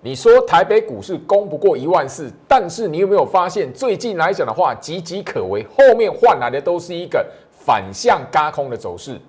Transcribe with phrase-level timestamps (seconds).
[0.00, 9.20] 你说台北股市攻不过一万四，但是你有没有发现，最近来讲的话，岌岌可危，后面换来的都是一个反向嘎空的走势。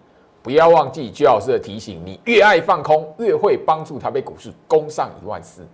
[0.43, 5.65] 不要忘记居老师的提醒，你越爱放空，越会帮助台北股市攻上一万四。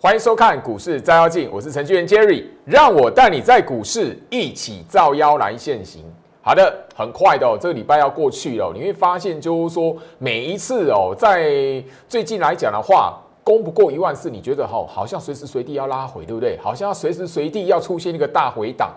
[0.00, 6.04] 欢迎收看股市照妖镜，我是程序员 Jerry，让我带你在股市一起照妖来现行。
[6.40, 16.56] 好的，很快的哦，这个礼拜要过去了，你会发现就是说每一次哦，在最近来讲的话，攻不过一万四，你觉得哈，好像随时随地要拉回，对不对？
[16.62, 18.94] 好像要随时随地要出现一个大回档。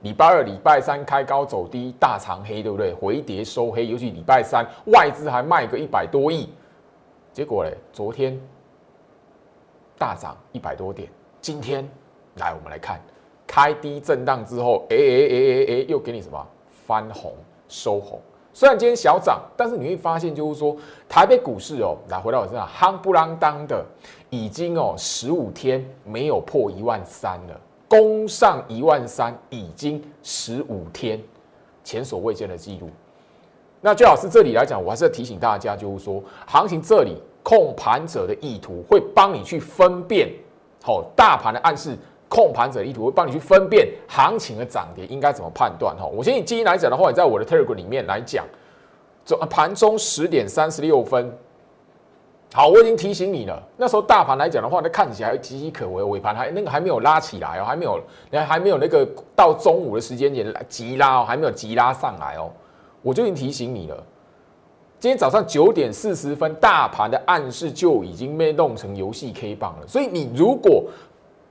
[0.00, 2.92] 礼拜二、礼拜三开高走低，大长黑，对不对？
[2.92, 6.48] 回跌收黑，尤其礼拜三外资还卖个一百多亿，
[7.32, 8.36] 结果嘞，昨天。
[10.02, 11.08] 大涨一百多点，
[11.40, 11.88] 今天
[12.34, 13.00] 来我们来看，
[13.46, 16.44] 开低震荡之后，哎哎哎哎哎，又给你什么
[16.88, 17.32] 翻红
[17.68, 18.20] 收红。
[18.52, 20.76] 虽然今天小涨，但是你会发现就是说，
[21.08, 23.86] 台北股市哦，来回到我身上，夯不啷当的，
[24.28, 31.22] 已经哦十五天没有破一万三了，攻上一万三已经十五天
[31.84, 32.90] 前所未见的记录。
[33.80, 37.22] 那最好是这里来讲，我还是要提醒大家，就是说，行情这里。
[37.42, 40.30] 控盘者的意图会帮你去分辨，
[40.82, 41.96] 好，大盘的暗示，
[42.28, 46.06] 控盘者的意图会帮你去分辨行情的涨跌应该怎么判断哈。
[46.06, 48.44] 我先以今天来讲的话，你在我的 Telegram 里面来讲，
[49.24, 51.36] 这盘中十点三十六分，
[52.54, 53.62] 好，我已经提醒你了。
[53.76, 62.50] 那时候大盘来讲的话，那看起来岌岌可危，尾盘还那个还没有拉起来哦，还没有，还还没有那个到中午的时间点急拉哦，还没有急拉上来哦，
[63.02, 64.04] 我就已经提醒你了。
[65.02, 69.88] 今天早上九点四十分，大盘的暗示就已经被弄成游戏 K 棒了。
[69.88, 70.84] 所以你如果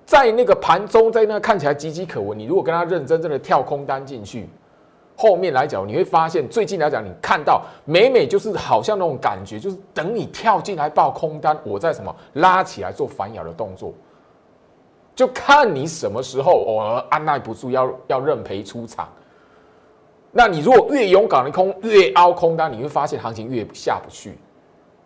[0.06, 4.48] 在那个盘中，在那看起来岌岌可危，你如果跟他认真真的跳空单进去，
[5.18, 13.92] 后面来讲，你会发现最近来讲，你看到每每就是好像那种感觉，就是等你跳进来报空单，我在什么拉起来做反咬的动作，
[15.14, 19.10] 就看你什么时候哦按耐不住要要认赔出场。
[20.32, 24.38] 那你如果越勇敢的空，越凹空单，你会发现行情越下不去。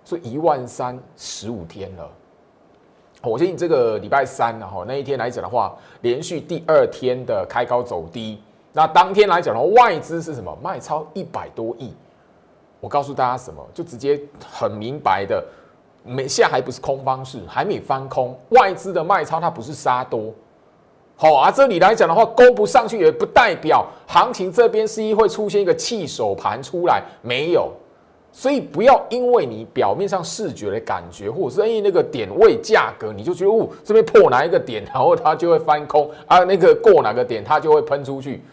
[0.03, 2.08] 所以一万三十五天了，
[3.24, 8.40] 我相信这个礼拜三，然后那一天来讲的话，连续第二天的开高走低。
[8.72, 10.56] 那当天来讲的话，外资是什么？
[10.62, 11.92] 卖超一百多亿。
[12.80, 13.66] 我告诉大家什么？
[13.74, 15.44] 就直接很明白的，
[16.03, 18.38] 没现在还不是空方式，还没翻空。
[18.50, 20.31] 外资的卖超它不是杀多。
[21.18, 27.72] 好啊，这里来讲的话，勾不上去也不代表行情这边是一会出现一个弃手盘出来，没有，
[28.34, 38.44] 所以不要因为你表面上视觉的感觉，或者是因为那个点位价格，你就觉得哦这边破哪一个点，然后它就会翻空啊，那个过哪个点它就会喷出去。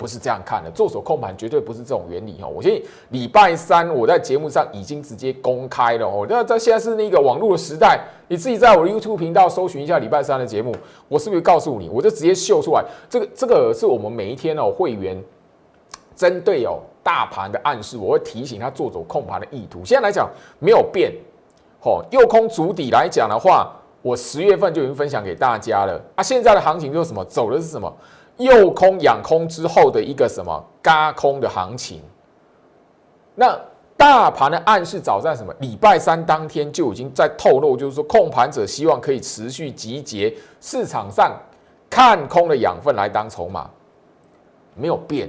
[0.00, 2.48] 不是这样看的，做手控盘绝对不是这种原理哦。
[2.48, 6.26] 我建议礼拜三我在节目上已经直接公开了哦。
[6.26, 10.74] 那在现在是那个网络的时代，你自己在我的 YouTube 频道搜寻一下礼拜三的节目，
[11.06, 11.90] 我是不是告诉你？
[11.90, 15.22] 我就直接秀出来，这个这个是我们每一天哦会员
[16.16, 19.84] 针对哦大盘的暗示，我会提醒他做走控盘的意图。
[19.84, 20.26] 现在来讲
[20.58, 21.12] 没有变，
[21.82, 26.22] 哦，右空足底来讲的话，我十月份就已经分享给大家了啊。
[26.22, 27.22] 现在的行情就是什么？
[27.26, 27.94] 走的是什么？
[28.40, 32.02] 诱空养空之后的一个什么嘎空的行情，
[33.34, 33.58] 那
[33.96, 41.38] 大盘的暗示早在什么礼拜三当天就已经在透露，就是说控盘者希望可以持续集结市场上
[41.90, 43.68] 看空的养分来当筹码，
[44.74, 45.28] 没有变。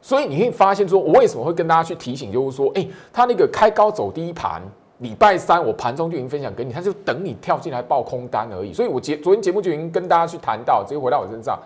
[0.00, 4.62] 所以你会发现说，我为什么会跟大家去提醒，就是说，哎，他那个开高走低盘，
[4.98, 8.72] 礼拜三我盘中就已经分享给你，他就等你跳进来报空单而已。
[8.72, 11.58] 所以我节昨天节目就已经跟大家去谈到，直接回到我身上。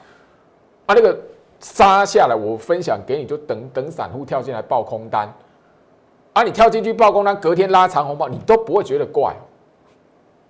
[0.86, 1.18] 啊，那个
[1.60, 5.32] 杀下来，我分享给你，就等等散户跳进来报空单。
[6.32, 9.34] 啊，你跳进去报空单，隔天拉长红包，你都不会觉得怪。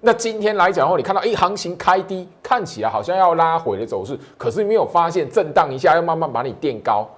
[0.01, 7.09] 那今天来讲的话，你看到哎，行情开低，看起来好像要拉回的走势，可是没有发现震荡一下，要慢慢把你垫高。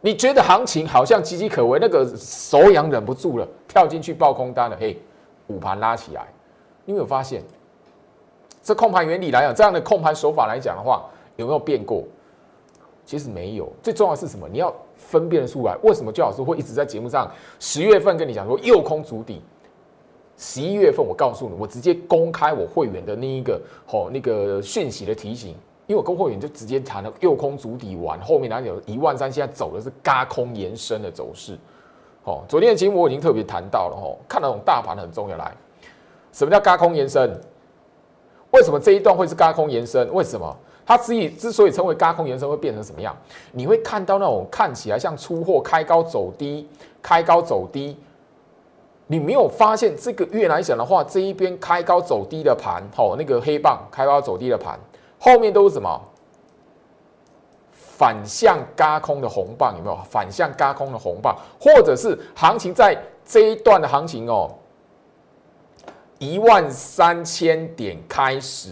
[0.00, 4.76] 你觉得行情好像岌岌可危，那个手痒忍不住了，跳进去报空单了。
[4.78, 4.96] 嘿，
[5.48, 6.26] 午盘拉起来，
[6.84, 7.42] 你有没有发现？
[8.62, 11.04] 这控盘原理来讲，这样的控盘手法来讲的话，
[11.36, 12.04] 有没有变过？
[13.08, 14.46] 其实没有，最重要的是什么？
[14.52, 15.74] 你要分辨出来。
[15.82, 17.26] 为什么焦老师会一直在节目上
[17.58, 19.40] 十月份跟你讲说右空足底？
[20.36, 25.52] 十一月份我告诉你，我直接公开我会员的那一个吼那个讯息的提醒，
[25.86, 31.56] 因为我跟会员就直接谈了右空足底完，后面哪里有一万三，现在走的是嘎空延伸的走势。
[32.24, 35.36] 哦，昨天的节目我已经特别谈到了吼，看那种大盘很重要。
[35.38, 35.56] 来，
[36.30, 37.40] 什么叫嘎空延伸？
[38.50, 40.12] 为什么这一段会是嘎空延伸？
[40.12, 40.54] 为什么
[40.88, 43.14] 它之以之所以称为高空延伸，会变成什么样？
[43.52, 46.66] 你会看到那种看起来像出货开高走低，
[47.02, 47.94] 开高走低。
[49.06, 54.80] 你没有发现这个月来讲的话，这一边开高走低的盘，吼，那个黑棒开高走低的盘，
[55.18, 56.00] 后面都是什么？
[57.70, 59.98] 反向嘎空的红棒有没有？
[60.08, 64.50] 反向嘎空的红棒，或者是行情在这一段的行情哦，
[66.18, 68.70] 一万三千点开始，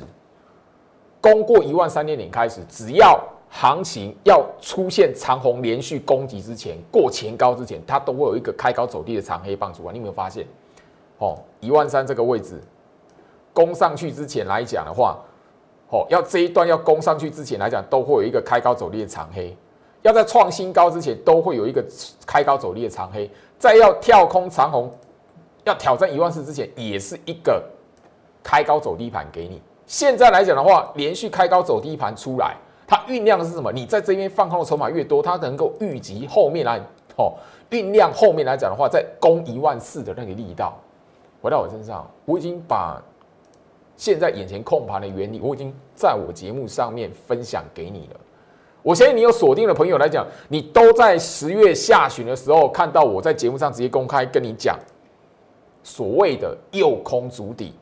[1.27, 3.21] 攻过一万三千点开始，只要。
[3.49, 9.93] 行情要出现长红连续攻击之前，过前高之前，它都会有一个开高走低的长黑棒出来。
[9.93, 10.45] 你有没有发现？
[11.19, 12.61] 哦，一万三这个位置
[13.55, 15.17] 攻上去之前来讲的话，
[15.91, 19.57] 哦，要这一段要攻上去之前来讲，都会有一个开高走低的长黑；
[20.03, 21.83] 要在创新高之前，都会有一个
[22.27, 24.91] 开高走低的长黑；再要跳空长红，
[25.65, 27.63] 要挑战一万四之前，也是一个
[28.43, 29.63] 开高走低盘给你。
[29.87, 32.57] 现在来讲的话，连续开高走低盘出来。
[32.89, 33.73] 它酝酿的是什么？
[33.73, 36.79] 你在这边放空的筹码越多，它能够预及后面来
[37.17, 37.35] 哦，
[37.71, 40.79] 酝酿后面来讲的话，在攻一万四的那个力道，
[41.43, 43.03] 回到我身上，我已经把
[43.97, 48.21] 现在眼前控盘的原理，我已经在我节目上面分享给你了。
[48.83, 54.79] 我相信你有锁定的朋友来讲，你都在十月下旬的时候看到我在节目上直接公开跟你讲
[55.83, 57.73] 所谓的右空足底。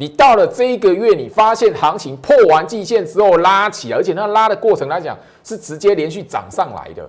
[0.00, 5.14] 你到了这一个月，你发现行情破完季线之后拉起，而且那拉的过程来讲
[5.44, 7.06] 是直接连续涨上来的。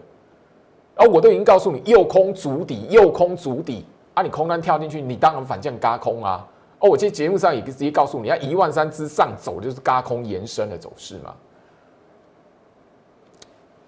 [0.96, 4.22] 而我都已经告诉你，右空足底，右空足底啊！
[4.22, 6.46] 你空单跳进去，你当然反向嘎空啊！
[6.80, 11.34] 哦，我在节目上也直接告诉你，要一万三之上走就是嘎空延伸的走势嘛。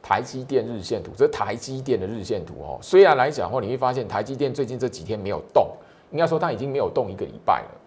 [0.01, 2.79] 台积电日线图，这台积电的日线图哦。
[2.81, 5.67] 虽然来讲的话，你会发现台积电最近这几天没有动，
[6.11, 7.82] 应该说它已经没有动一个礼拜了。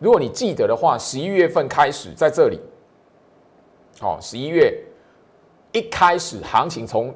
[0.00, 2.58] 如果你记得的话，十一月份开始在这里，
[4.00, 4.82] 好，十一月
[5.72, 7.14] 一开始行情从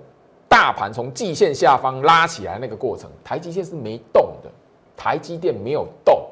[0.48, 4.50] 大盘从季线下方拉起来那个过程，台积电是没动的，
[4.94, 6.24] 台积电没有动。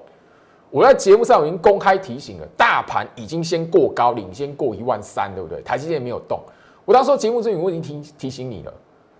[0.71, 5.61] 我在节目上已经公开提醒了，大盘已经先过高，领先过一万三，对不对？
[5.63, 6.39] 台积电没有动。
[6.85, 8.75] 我当时节目中我已经提提醒你了，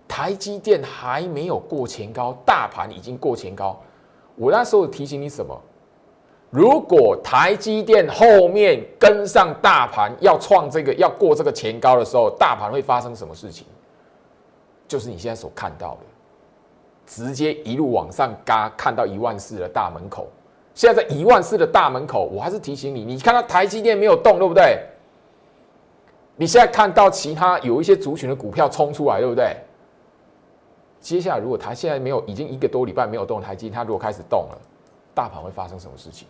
[0.07, 3.79] 台积电还没有过前高，大盘已经过前高。
[4.35, 5.59] 我那时候提醒你什么？
[6.53, 13.65] 如果台积电后面跟上大盘，要创这个要过这个前高的时候，大盘会发生什么事情？
[14.87, 16.01] 就是你现在所看到的，
[17.07, 20.27] 直接一路往上嘎，看到一万四的大门口。
[20.75, 24.77] 现在在一万四的大门口，我还是提醒你，你看到台积电没有动，对不对？
[26.35, 29.57] 你现在看到其他有一些族群的股票冲出来，对不对？
[30.99, 34.57] 接下来如果它现在没有，已经一个多礼拜没有动，台积它如果开始动了，
[35.15, 36.27] 大盘会发生什么事情？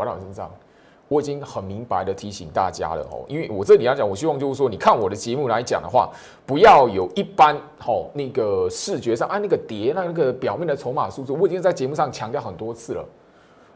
[0.00, 0.50] 回到身上，
[1.08, 6.08] 我已经很明白的提醒大家了哦，因为我这里来讲，我希望就是说，你看我的节目来讲的话，
[6.46, 7.54] 不要有一般
[7.86, 13.04] 哦那个视觉上按那个碟那个表面的筹码数字，我已经在节目上强调很多次了。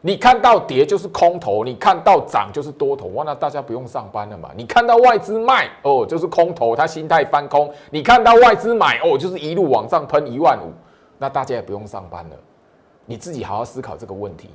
[0.01, 4.51] 你看到碟就是空头，你看到涨就是多头，哇，那大家不用上班了嘛。
[4.55, 10.71] 你看到外资卖哦，就是空头，他心态翻空；你看到外资买哦，就是一路往上喷一万五，
[11.17, 12.35] 那大家也不用上班了。
[13.07, 14.49] 你自己好好思考这个问题。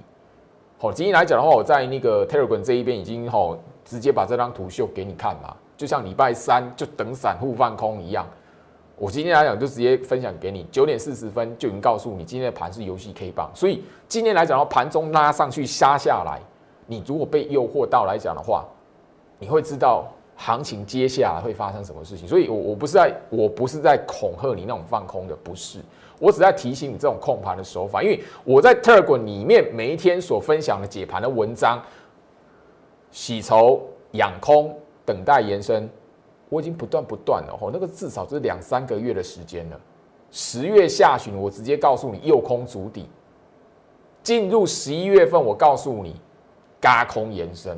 [0.82, 3.54] 好，今天来讲的话，我在那个 Telegram 这一边已经吼
[3.84, 8.26] 直接把这张图秀给你看嘛，就像礼拜三就等散户放空一样。
[8.96, 16.40] 我今天来讲就直接分享给你，九点四十分就已经告诉你，今天的盘是游戏 K 棒，所以今天来讲的话，盘中拉上去杀下来，
[16.86, 18.64] 你如果被诱惑到来讲的话，
[19.38, 22.26] 你会知道行情接下来会发生什么事情。
[22.26, 25.80] 所以，我我不是在我不是在恐吓你那种放空的，不是。
[26.20, 31.82] 我只在提醒你这种控盘的手法，因为我在 t e r g 里面每一天所分享的解盘的文章，
[33.10, 35.88] 洗筹、养空、等待延伸，
[36.48, 39.80] 我已经不断不断了哦，那个至少是两三个月的时间了。
[40.30, 43.04] 十月下旬，我直接告诉你右空足底；
[44.22, 46.20] 进入十一月份，我告诉你
[46.80, 47.76] 嘎空延伸，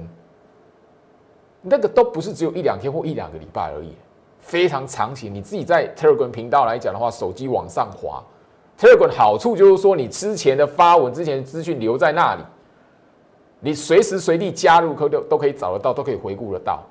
[1.62, 3.94] 那个都不是只有一两天或一两个礼拜而已，
[4.42, 5.30] 非常长期。
[5.30, 8.22] 你自己在 Telegram 频道来讲的话，手机往上滑。
[8.78, 12.42] Telegram 好处就是说，你之前的发文、之前的资讯留在那里，
[13.60, 16.82] 你随时随地加入，可都都可以找得到，都可以回顾得到。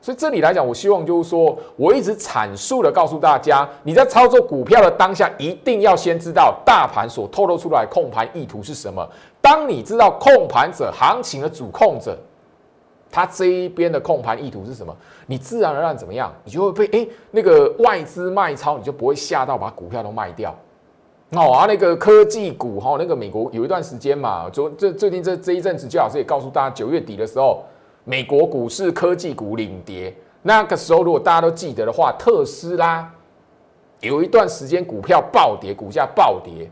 [0.00, 9.04] 所以这里来讲，我希望就是说，我一直阐述的告诉大家，你在操作股票的当下，一定要先知道大盘所透露出来控盘意图是什么。
[9.40, 12.16] 当你知道控盘者、行情的主控者，
[13.10, 14.94] 他这一边的控盘意图是什么，
[15.26, 20.54] 你自然而然怎么样，你就会被哎那个外资卖超，你就不会吓到把股票都卖掉。
[21.30, 27.64] 哦啊，那个科技股哈，那个美国有一段时间嘛，昨这最近这这一阵子，姜老师也告诉大家，九月底的时候，
[28.04, 30.14] 美国股市科技股领跌。
[30.42, 33.12] 那个时候，如果大家都记得的话，特斯拉
[34.00, 36.70] 有一段时间股票暴跌，股价暴跌。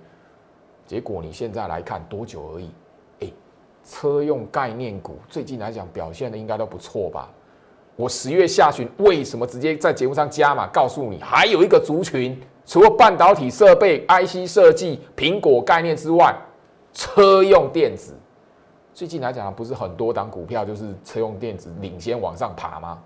[0.87, 2.71] 结果你现在来看多久而已？
[3.85, 7.31] 车用概念股最近来讲表现的应该都不错吧？
[7.97, 12.41] 我十月下旬为什么直接在节目上加码，告诉你还有一个族群。
[12.67, 16.35] 除了半导体设备、IC 设计、苹果概念之外，
[16.95, 18.15] 车用电子
[18.95, 22.99] 最近来讲不是很多档股票就是车用电子领先往上爬吗？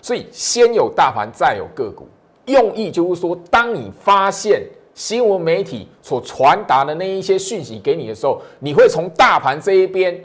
[0.00, 2.06] 所以先有大盘，再有个股，
[2.46, 4.62] 用意就是说，当你发现
[4.98, 10.20] 新闻媒体所传达的那一些讯息给你的时候，你会从大盘这一边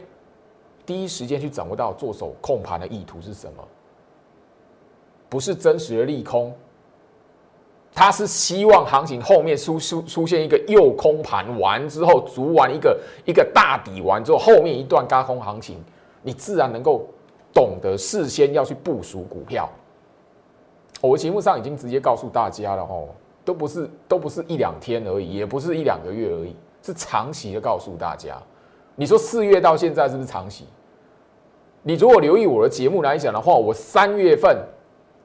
[0.84, 3.63] 第一时间去掌握到做手控盘的意图是什么，
[5.30, 6.51] 不是真实的利空。
[7.94, 15.77] 他是希望行情后面出出出现一个右空盘完之后，足完一个一个大底完之后，后面一段高空行情，
[16.24, 17.06] 你自然能够
[17.53, 19.70] 懂得事先要去部署股票。
[21.00, 23.10] 我节目上已经直接告诉大家了哦，
[23.43, 28.35] 都不是都不是一两天而已，也不是一两个月而已，是长期的告诉大家。
[28.95, 30.65] 你说四月到现在是不是长期？
[31.81, 34.57] 你如果留意我的节目来讲的话，我三月份。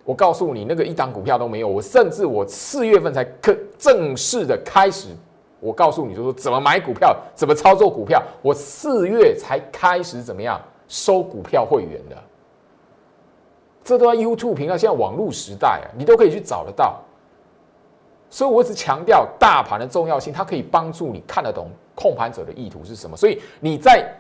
[0.05, 1.69] 我告诉你，那个一档股票都没有。
[1.69, 5.09] 我甚至我四月份才可正式的开始。
[5.61, 8.23] 我告诉你，就说怎么买股票，怎么操作股票。
[8.41, 10.59] 我四月才开始怎么样
[10.89, 12.17] 收股票会员的。
[13.85, 17.03] 这都在 YouTube 频道，现在网络时代啊，你都可以去找得到。
[18.31, 23.17] 所以我一直强调大盘的重要性，它可以帮助你看得懂控盘者的意图是什么。
[23.17, 24.11] 所以你在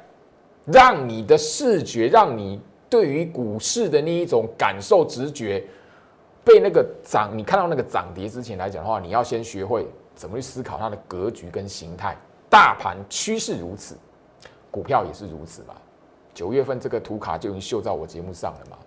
[0.66, 5.64] 让你的视觉，让你对于股市的那一种感受直觉。
[6.44, 12.16] 被那个涨，你看到那个涨跌之前来讲的话，你要先学会怎么去思考它的格局跟形态。
[12.48, 13.94] 大盘趋势如此，
[14.70, 15.74] 股票也是如此嘛。
[16.32, 18.78] 九月份这个图卡就已经秀在我节目上了嘛。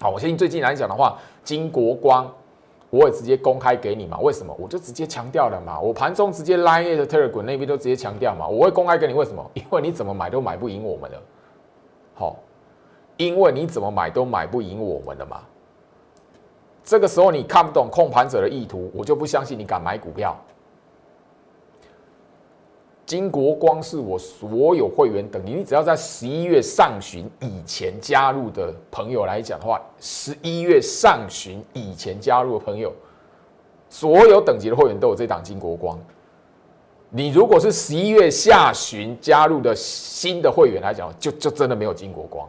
[0.00, 2.32] 好，我相信最近来讲的话，金国光
[2.94, 4.18] 我也直接公开给你嘛。
[4.20, 4.54] 为什么？
[4.58, 5.80] 我就直接强调了嘛。
[5.80, 8.46] 我盘中直接 Line 的 Telegram 那边都直接强调嘛。
[8.46, 9.44] 我会公开给你，为什么？
[9.54, 11.20] 因为你怎么买都买不赢我们的。
[12.14, 12.36] 好，
[13.16, 15.40] 因为你怎么买都买不赢我们的嘛。
[16.84, 20.36] 这个时候你看不懂控盘者的意图，我就不相信你敢买股票。
[23.06, 32.92] 金国光是我所有会员等级，你只要在十一月上旬以前加入的朋友来讲的话，十一月上旬以前加入的朋友，
[33.88, 35.98] 所有等级的会员都有这档金国光。
[37.10, 42.48] 你如果是十一月下旬加入的新的会员来讲，就就真的没有金国光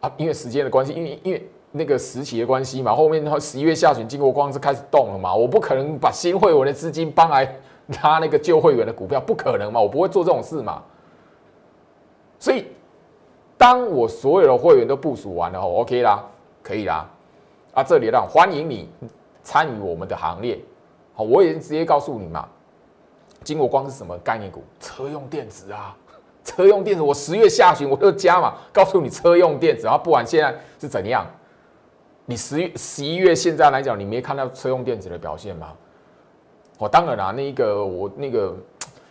[0.00, 1.48] 啊，因为时间的关系，因为因为。
[1.76, 7.44] 那个时期的关系嘛，后面的话十一月下旬，金国光是开始动了嘛，我不可能把新会员的资金搬来
[8.02, 10.82] 拉那个旧会员的股票，不可能嘛，我不会做这种事嘛。
[12.38, 12.66] 所以，
[13.56, 16.24] 当我所有的会员都部署完了后，OK 啦，
[16.62, 17.08] 可以啦，
[17.72, 18.90] 啊，这里让欢迎你
[19.42, 20.58] 参与我们的行列。
[21.14, 22.48] 好，我也直接告诉你嘛，
[23.42, 24.62] 金国光是什么概念股？
[24.80, 25.96] 车用电子啊，
[26.44, 31.26] 车用电子，我十月下旬我就加嘛，告诉你车用电子，然后不管现在是怎样。
[32.26, 35.72] 你十月、十一月现在来讲，你没看到车用电子的表现吗？
[36.78, 38.54] 哦，当然啦，那个我那个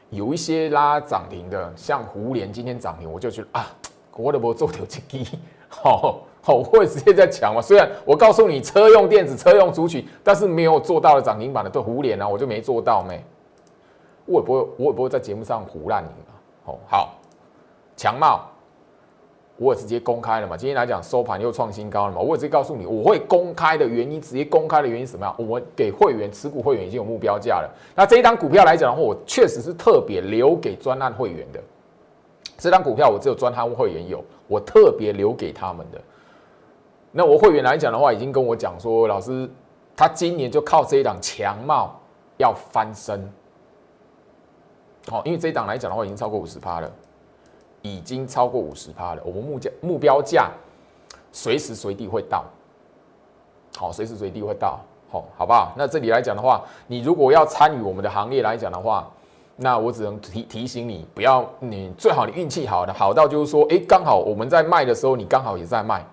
[0.09, 3.67] 有一些拉涨停的，像胡联今天涨停，我就觉得啊，
[4.15, 5.25] 我的不做条基金，
[5.69, 7.61] 好好，我会直接在抢嘛。
[7.61, 13.23] 虽然我告诉你车用电子、车用族群，但是没有做到的涨停板的都胡联啊，我就没做到没。
[14.25, 16.33] 我也不会，我也不会在节目上胡烂你嘛。
[16.65, 17.15] 哦，好，
[17.95, 18.52] 强茂。
[19.57, 25.35] 我也直接公开了嘛，今天来讲收盘又创新高了嘛，我也直接告诉你，我会公开的原因，直接公开的原因是什么样？
[25.37, 27.69] 我们给会员持股会员已经有目标价了。
[27.95, 31.61] 那这一张股票来讲的话，我确实是特别留给专案会员的。
[32.57, 36.01] 这张股票我只有专案会员有，我特别留给他们的。
[37.11, 39.47] 那我会员来讲的话，已经跟我讲说，老师
[39.95, 41.99] 他今年就靠这一档强貌
[42.37, 43.31] 要翻身。
[45.07, 46.91] 好，因为这一档来讲的话，已经超过五十趴了。
[47.83, 50.49] 已经超过五十趴了，我们目价目标价
[51.31, 52.45] 随时随地会到，
[53.77, 54.79] 好，随时随地会到，
[55.11, 55.73] 好，好不好？
[55.77, 59.07] 那这里来讲的话，你如果要参与我们的行业来讲的话，
[59.57, 66.05] 那我只能提提醒你，不要你最好你运气好的好到就是说，哎，刚好我们在卖的时候，你刚好也在卖，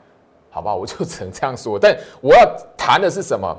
[0.50, 0.74] 好不好？
[0.74, 1.78] 我就只能这样说。
[1.78, 2.44] 但我要
[2.76, 3.56] 谈的是什么？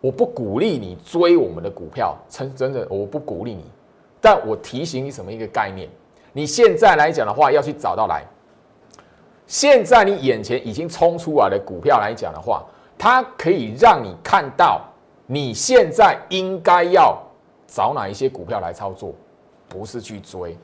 [0.00, 3.64] 我不鼓励你追我们的股票，真真的我不鼓励你，
[4.20, 5.88] 但我提醒你什么一个概念？
[6.38, 8.22] 你现在来讲的话，要去找到来。
[9.48, 12.64] 现在你眼前已经冲出来的股票来讲的话，
[12.96, 14.80] 它可以让你看到
[15.26, 17.20] 你现在应该要
[17.66, 19.12] 找哪一些股票来操作，
[19.68, 20.56] 不是去追。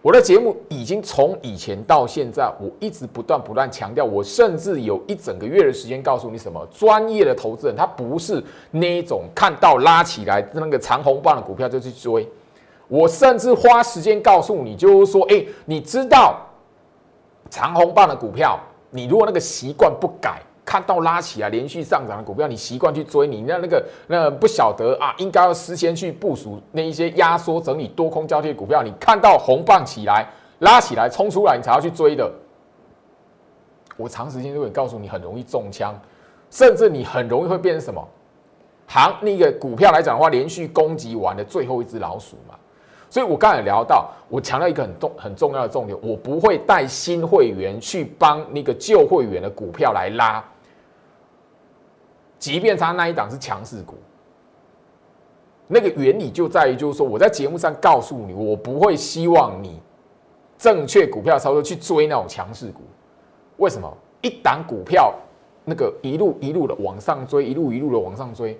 [0.00, 6.64] 我的节目已经从以前到现在，我一直不断不断强调，我甚至有一整个月的时间告诉你什么？
[6.70, 12.28] 专业的投资人他不是那一种看到拉起来那个长红棒的股票就去追。
[12.94, 16.36] 我甚至花时间告诉你，就是说，哎，你知道
[17.50, 18.56] 长红棒的股票，
[18.90, 20.40] 你如果那个习惯不改。
[20.66, 28.82] 看到拉起来连续上涨的股票，你习惯去追，你那那个那不晓得啊，应该要事先去部署那一些压缩整理多空交替股票。
[28.82, 30.26] 你看到红棒起来
[30.60, 32.32] 拉起来冲出来，你才要去追的。
[33.98, 35.94] 我长时间都会告诉你，很容易中枪，
[36.50, 38.02] 甚至你很容易会变成什么
[38.86, 42.54] 行那个股票来讲的话，连续攻击完的最后一只老鼠嘛。
[43.14, 50.44] 所以我刚才聊到，我强调一个很重很重要的重点，我不会带新会员去帮那个旧会员的股票来拉。
[52.40, 53.94] 即便他那一档是强势股，
[55.68, 59.80] 那个原理就在于，就是说我在节目上告诉你，我不会希望你
[60.58, 62.80] 正确股票操作去追那种强势股。
[63.58, 63.88] 为什么？
[64.22, 65.14] 一档股票
[65.64, 68.58] 那个一路一路的往上追，一路一路的往上追，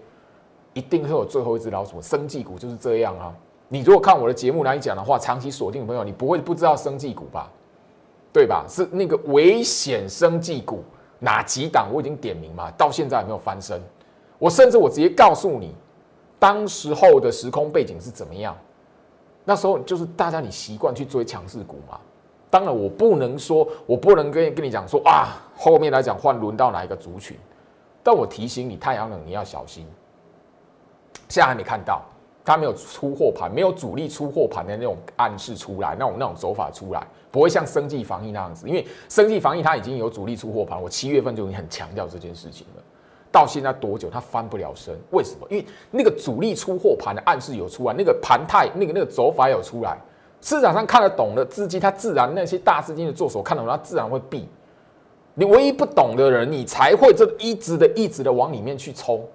[0.75, 2.00] 一定会有最后一只老鼠。
[2.00, 3.34] 生技股就是这样啊！
[3.68, 7.50] 你如果看我的节目来讲的话，长期锁定的朋友，你不会不知道生技股吧？
[8.33, 8.64] 对吧？
[8.68, 10.85] 是那个危险生技股。
[11.21, 13.80] 哪几档我已经点名嘛，到现在还没有翻身。
[14.38, 15.75] 我甚至我直接告诉你，
[16.38, 18.54] 当时候的时空背景是怎么样。
[19.42, 21.99] 那时候就是大家你习惯去追强势股嘛。
[22.50, 27.38] 当然我不能说，我不能跟跟你讲说啊，后面来讲换轮到哪一个族群。
[28.02, 29.87] 但我提醒你，太阳能你要小心。
[31.28, 32.02] 现在还没看到，
[32.44, 37.06] 它没有出货盘，没有主力出货盘的那种暗示出来，那种那种走法出来。
[37.30, 42.82] 不会像生计防疫那样子，因为生计防疫它已经有主力出货盘，我七月份就已经很强调这件事情了。
[43.32, 44.96] 到现在多久它翻不了身？
[45.10, 45.46] 为什么？
[45.50, 49.98] 因为那个主力出货盘的暗示有出来，那个盘态、那个那个走法有出来，
[50.40, 54.48] 市场上看得懂的资金，它自然那些大资金的做手看懂，它自然会避。
[55.34, 59.26] 你唯一不懂的人，你才会这一直的、一直的往里面去冲。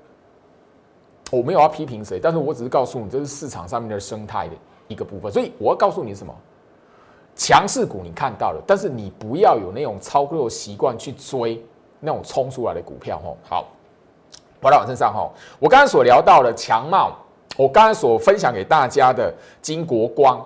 [1.32, 4.56] 我没有要批评谁，但是我只是告诉你，这是市场上面的生态的
[4.88, 5.32] 一个部分。
[5.32, 6.34] 所以我要告诉你什么？
[7.36, 11.64] 强势股你看到了，但是你不要有那种操作习惯去追
[12.02, 13.38] 那种冲出来的股票哦。
[13.48, 13.68] 好，
[14.62, 17.16] 回到我身上哈，我刚刚所聊到的强茂，
[17.56, 20.46] 我刚刚所分享给大家的金国光，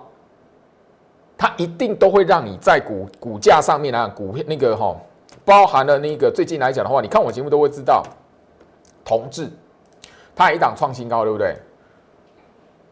[1.36, 4.94] 它一定都会让你在股股价上面啊，股票那个哈，
[5.44, 8.04] 包含了那个最近来讲的话，你看我节目都会知道，
[9.04, 9.50] 同志，
[10.34, 11.56] 它一档创新高，对不对？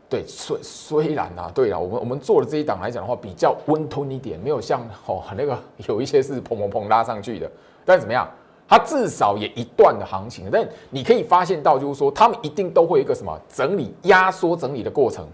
[0.09, 7.51] 对，虽虽然啊，对了，我们我们做的这一档来讲的话，比较温吞一点，没有像哦那个有一些是砰砰砰拉上去的，
[7.83, 8.29] 但怎么样，
[8.69, 10.51] 它至少也一段的行情。
[10.53, 15.27] 但你可以发现到，就是说他们一定都会一个什么整理、压缩整理的过程，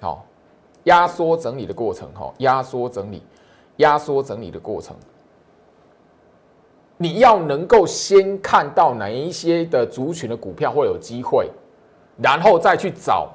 [0.00, 0.24] 好，
[0.84, 3.20] 压缩整理的过程，哈，压缩整理、
[3.78, 4.94] 压缩整理的过程，
[7.02, 11.50] 你要能够先看到哪一些的族群的股票会有机会，
[12.18, 13.30] 然后再去找。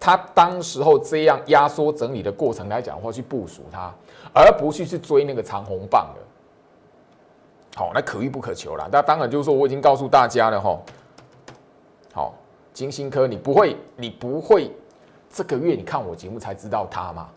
[0.00, 3.92] 他当时候这样压缩整理的过程来讲的话，去部署它，
[4.32, 6.20] 而不去去追那个长红棒的。
[7.76, 8.88] 好，那可遇不可求了。
[8.90, 10.78] 那当然就是说，我已经告诉大家了哈。
[12.14, 12.34] 好，
[12.72, 14.70] 金星科，你不会，你不会
[15.28, 17.28] 这个月你看我节目才知道它吗？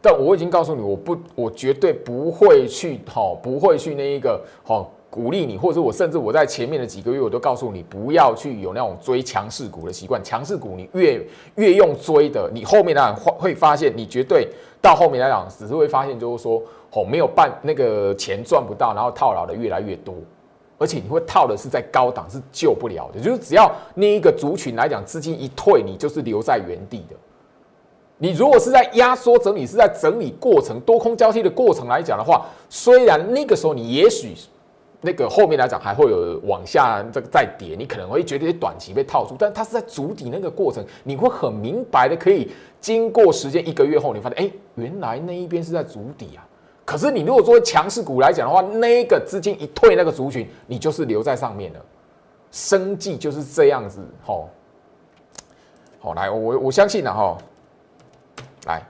[0.00, 4.86] 但我已经告诉你，我不，我绝对不会去，哈，不会去那一个，哈。
[5.10, 10.22] 鼓励你，或者我甚至我在前面的几个月，我都告诉你不要去有那种追强势股的习惯。
[10.22, 14.46] 强势股你越越用追的，你后面来讲会会发现，你绝对
[14.82, 20.14] 到后面来讲，只是会发现就是说，哦，没有办那个钱赚不到，然后套牢的越来越多，
[20.76, 23.18] 而且你会套的是在高档是救不了的。
[23.18, 27.16] 就是只要那一个族群来讲，资金一退，你就是留在原地的。
[28.18, 34.34] 你如果是在压缩整理，是在整理过程多空交替的过程来讲的话，虽然那个时候你也许。
[35.00, 42.50] 那个后面来讲还会有往下这个再跌，你可能会觉得短期被套住，但它是在筑底那个过程，你会很明白的可以
[42.80, 46.42] 经过时间一个月后，你发现哎，原来那一边是在筑底啊。
[46.84, 51.80] 可是你如果作为强势股来讲的话，那个资金一退，那个族群你就是留在上面了。
[52.50, 54.48] 生计就是这样子，吼，
[56.00, 57.38] 好来，我我相信了哈，
[58.68, 58.86] 来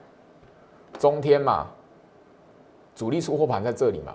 [0.99, 1.67] 中天嘛，
[2.93, 4.13] 主力出货盘在这里嘛。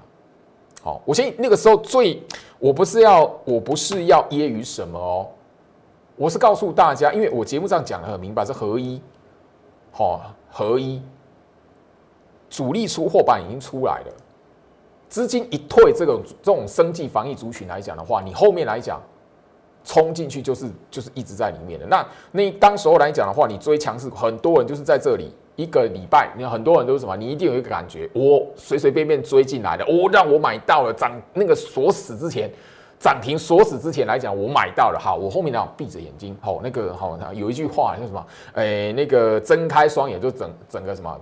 [0.82, 2.22] 好，我先那个时候最，
[2.58, 5.26] 我不是要，我不是要揶揄什么哦，
[6.14, 9.00] 我是告诉大家，因为我节目上讲的很明白，是合一，
[9.90, 11.00] 好，合一，
[12.50, 14.12] 主力出货板已经出来了，
[15.08, 19.00] 资金一退，这个这种生计防疫族群来讲的话，你后面来讲，
[19.84, 21.86] 冲进去就是就是一直在里面的。
[21.86, 27.16] 那那当时候来讲的话，你追强势，很多人就是在这里一个礼拜，你看很多人都是什么？
[27.16, 32.50] 你一定有一个感觉，我随随便便追进来的，我让我买到了涨那个锁死之前，
[32.98, 34.98] 涨停锁死之前来讲，我买到了。
[34.98, 38.26] 好，我后面呢闭着眼睛，好那个好，有一句话叫什么？
[38.54, 41.20] 哎，那个睁开双眼就整整个什么，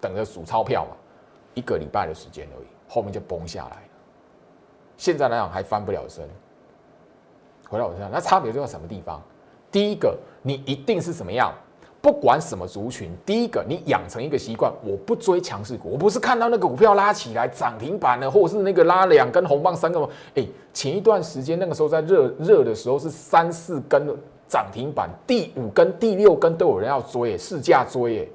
[0.00, 0.96] 等着数钞票嘛。
[1.54, 3.82] 一个礼拜的时间而已，后面就崩下来了。
[4.96, 6.28] 现在来讲还翻不了身。
[7.68, 9.22] 回到我身上，那差别就在什么地方？
[9.70, 11.52] 第一个，你一定是什么样？
[12.02, 15.90] 不管什么族群，第一个，你养成一个习惯，我不追强势股。
[15.90, 20.02] 我不是看到那个股票拉起来涨停板了，或者是那个拉两根红棒、三根。
[20.34, 24.06] 哎，前一段时间那个时候在热热的时候是三四根
[24.48, 28.28] 涨停板，第五根、第六根都有人要追，市价追，哎。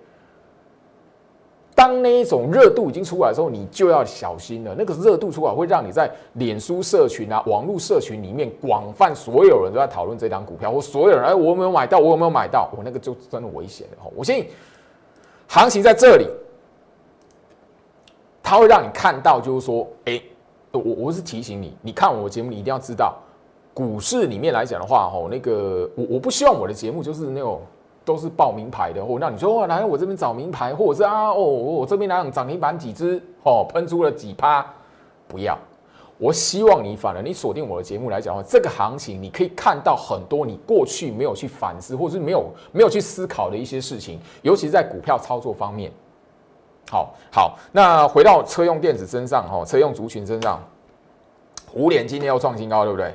[1.76, 4.74] 当那一种热度已经出来的时候，你就要小心了。
[4.78, 12.00] 那个热度出来，会让你在脸书社群啊、网络社群里面广泛所有人都在讨论这张股票，或所有人哎，我有没有买到？
[12.00, 12.72] 我有没有买到？
[12.78, 14.10] 我那个就真的危险了哈！
[14.16, 14.48] 我相信
[15.48, 16.26] 行情在这里，
[18.42, 20.22] 它会让你看到，就是说，哎，
[20.72, 23.18] 我我是提醒你，你看我节目，你一定要知道，
[23.74, 27.60] 股市里面来讲的话，哈，那个我我不希望我的节目就是那种。
[28.06, 34.66] 都是报名牌的，或那你说哦，来我这边找名牌，或者是啊哦，我这边来涨停板几只哦，喷出了几趴，
[35.28, 35.58] 不要。
[36.18, 45.92] 我希望你反而你锁定我的节目来讲的话，这个行情你可以看到很多你过去没有去反思，或者是没有没有去思考的一些事情，尤其是在股票操作方面。
[46.90, 50.64] 好好，那回到车用电子身上哈，车用族群身上，
[51.74, 53.14] 五点今天要创新高，对不对？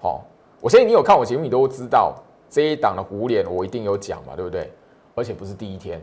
[0.00, 0.24] 好，
[0.60, 2.14] 我相信你有看我节目，你都知道。
[2.56, 4.72] 这一档的虎脸我一定有讲嘛，对不对？
[5.14, 6.00] 而且不是第一天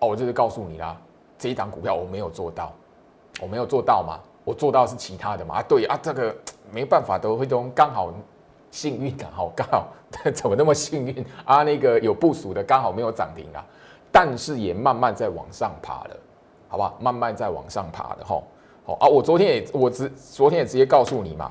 [0.00, 0.94] 哦，我就是告诉你啦，
[1.38, 2.74] 这一档股票我没有做到，
[3.40, 6.36] 我没有做到嘛，我做到是其他的嘛啊，对啊，这个
[6.70, 8.12] 没办法都会都刚好
[8.70, 9.88] 幸运的， 好刚好
[10.34, 11.62] 怎么那么幸运啊？
[11.62, 13.64] 那个有部署的刚好没有涨停啊，
[14.12, 16.16] 但是也慢慢在往上爬了，
[16.68, 16.92] 好吧？
[17.00, 18.42] 慢慢在往上爬的哈，
[18.84, 21.50] 好啊，我昨天也我直昨天也直接告诉你嘛，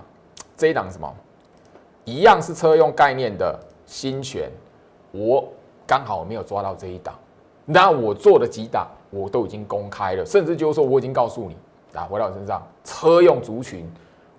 [0.55, 1.11] 这一档什么
[2.05, 3.59] 一样是车用概念的。
[3.87, 4.51] 新权，
[5.11, 5.43] 我
[5.87, 7.15] 刚好没有抓到这一档，
[7.65, 11.57] 那我做的几档我都已经公开了，甚至就是说我已经告诉你
[11.97, 13.89] 啊，回到我身上，车用族群，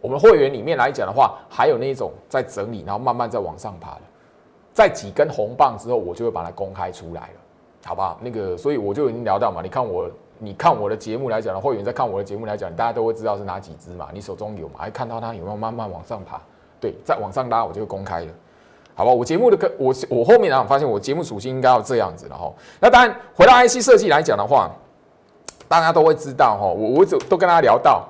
[0.03, 4.03] 我们会员里面来讲的话，还有那种在整理，然后慢慢在往上爬的，
[4.73, 7.41] 在几根红棒之后，我就会把它公开出来了，
[7.87, 8.19] 好不好？
[8.21, 14.75] 那个，所以我就已经聊到嘛，你看我，你看我的节目来讲的会员在看我的节目来讲，大家都会知道是哪几只嘛，你手中有嘛？
[14.77, 16.39] 还看到它有没有慢慢往上爬？
[16.79, 18.33] 对，再往上拉，我就会公开了。
[18.99, 22.53] 好吧，我节目的个我我后面呢，我发现我节目属性应该要这样子了哈。
[22.81, 24.69] 那当然，回到 IC 设计来讲的话，
[25.69, 26.67] 大家都会知道哈。
[26.67, 28.09] 我我都都跟大家聊到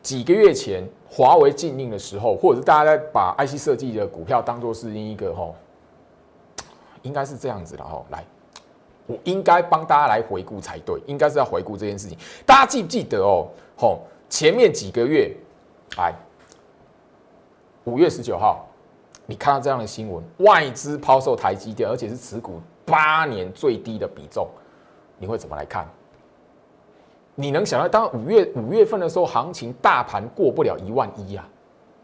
[0.00, 5.50] 几个月前华为禁令的时候，或者是大家在把 IC 设计的股票当做是另一个哈，
[7.02, 8.02] 应该是这样子的哈。
[8.08, 8.24] 来，
[9.06, 12.16] 我应该帮大家来回顾才对，应该是要回顾这件事情。
[12.46, 13.48] 大家记不记得哦？
[13.76, 13.98] 吼，
[14.30, 15.30] 前面几个月，
[15.98, 16.14] 来，
[17.84, 18.66] 五月十九号。
[19.32, 24.46] 你看到这样的新闻，外资抛售台积电，而且是持股八年最低的比重，
[25.16, 25.88] 你会怎么来看？
[27.34, 31.48] 你能想到，当五月五月份的时候，行情大盘过不了一万一啊？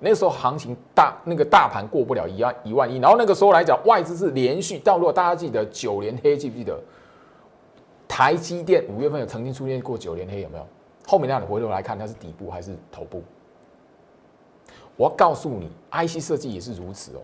[0.01, 6.81] 那时候行情大，那个大盘过不了一万一万一，然后那个时候来讲，外资是连续到，如果大家记得九连黑，记不记得？
[8.09, 10.67] 台积电五月份有曾经出现过九连黑，有没有？
[11.07, 13.23] 后面那样回头来看，它是底部还是头部？
[14.99, 17.21] 我要告诉你，IC 设计也是如此哦。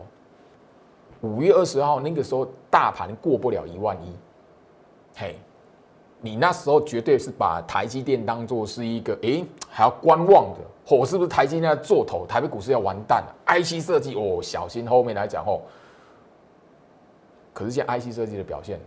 [1.22, 4.14] 五月二十号那个时候，大盘过不了一万一，
[5.16, 5.37] 嘿，
[6.20, 10.60] 你那时候绝对是把台积电当做是一个，诶，还要观望的，
[10.96, 12.24] 我是不是台积电要做头？
[12.24, 15.60] 台北股市要完蛋了？IC 设计哦，小心后面来讲哦。
[17.52, 18.78] 可是现在 IC 设计的表现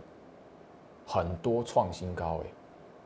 [1.06, 2.46] 很多创新高，诶，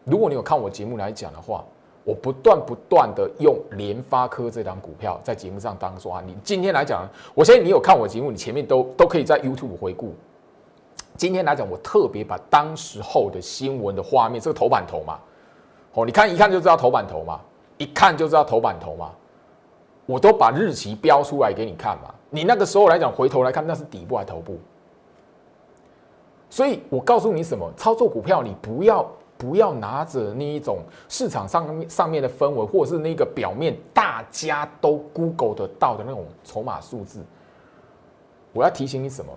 [0.04, 1.64] 如果你有看我节目来讲的话。
[2.04, 6.36] 我不断不断的用联发科这张股票在节目上当做案例。
[6.42, 10.12] 今天来讲，我相信你有看我节目，你前面都都可以在 YouTube 回顾。
[11.16, 15.18] 今天来讲，我特别把当时候的新闻的画面，这个头版头嘛，
[15.92, 17.40] 哦，你看一看就知道头版头嘛，
[17.78, 19.12] 一看就知道头版头嘛，
[20.06, 22.12] 我都把日期标出来给你看嘛。
[22.30, 24.58] 你那个时候来讲，回头来看，那是底部还是头部？
[26.50, 29.06] 所以我告诉你什么，操作股票你不要。
[29.42, 30.78] 不要拿着那一种
[31.09, 37.20] 市场上上面的氛围，或者是那个表面大家都 Google 得到的那种筹码数字。
[38.52, 39.33] 我要提醒你什么？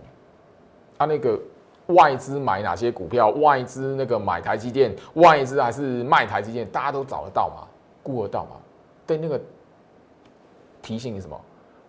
[0.99, 1.39] 啊，那个
[1.87, 3.29] 外资买哪些股票？
[3.29, 6.69] 外资那个买台积电，外资还是卖台积电？
[6.69, 7.67] 大家都找得到嘛？
[8.03, 8.57] 估得到嘛？
[9.07, 9.41] 对那个
[10.83, 11.35] 提醒你什么？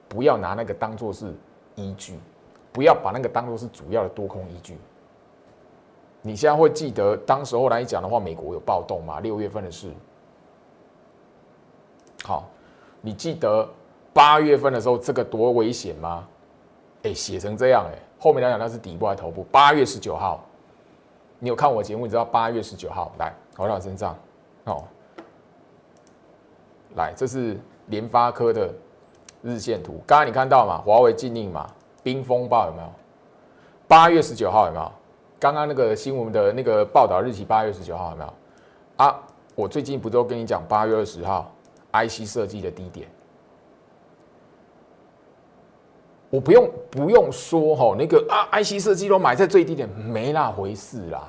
[0.09, 1.35] 不要拿那个当做是
[1.75, 2.19] 依据，
[2.73, 4.79] 不要把那个当做是主要的多空依据。
[6.27, 9.21] 你现在会记得当时候来讲的话，美国有暴动吗？
[9.21, 9.89] 六月份的事。
[12.25, 12.49] 好，
[13.01, 13.69] 你记得
[14.13, 16.27] 八月份的时候这个多危险吗？
[17.05, 19.45] 哎，写成这样哎，后面来讲那是底部还是头部？
[19.53, 20.45] 八月十九号，
[21.39, 24.17] 你有看我节目，你知道八月十九号来，回到身上，
[24.65, 24.83] 哦，
[26.97, 28.75] 来，这是联发科的
[29.43, 30.83] 日线图，刚刚你看到嘛？
[30.85, 31.71] 华为禁令嘛？
[32.03, 32.89] 冰风暴有没有？
[33.87, 34.93] 八月十九号有没有？
[35.47, 38.33] 刚刚那个新闻的那个报道日期八月十九号有没有？
[38.97, 39.17] 啊，
[39.55, 41.55] 我最近不都跟你讲八月二十号
[41.93, 43.07] IC 设计的低点？
[46.31, 51.23] 我不用不用说哈，那个啊，IC 设计都买在最低点，没那回事啦。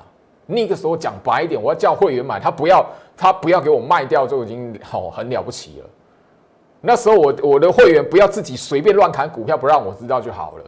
[0.46, 2.84] 那个时候讲白一点，我要叫会员买，他不要
[3.16, 5.86] 他不要给我卖掉，就已经好很了不起了。
[6.80, 10.64] 那时候我我的会员不要自己随便乱砍股票，不让我知道就好了。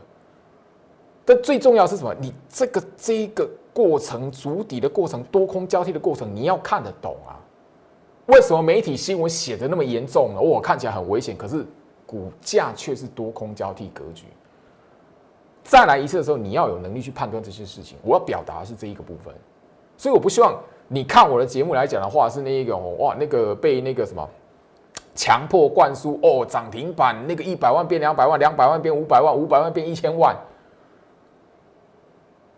[1.30, 2.12] 但最重要是什么？
[2.20, 7.38] 你这个这个过程，足底的过程，多空交替的过程，你要看得懂啊。
[8.26, 10.40] 为什么媒体新闻写的那么严重呢？
[10.40, 11.64] 我看起来很危险，可是。
[12.06, 14.24] 股价却是多空交替格局。
[15.62, 17.96] 再来一次的时候，你要有能力去判断这些事情。
[18.02, 19.32] 我要表达的是这一个部分，
[19.96, 24.28] 所以我不希望你看我的节目来讲的话，是那一个哇，那个被那个什么
[25.14, 30.36] 强迫灌输哦，涨停板那个一百万变两百万，两百万变五百万，五百万变一千万。